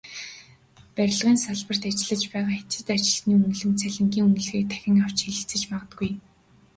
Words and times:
Барилгын 0.95 1.37
салбарт 1.45 1.83
ажиллаж 1.89 2.23
байгаа 2.31 2.55
хятад 2.59 2.87
ажилчны 2.95 3.31
үнэлэмж, 3.35 3.75
цалингийн 3.81 4.25
үнэлгээг 4.27 4.65
дахин 4.71 4.97
авч 5.05 5.17
хэлэлцэж 5.23 5.61
магадгүй. 5.71 6.11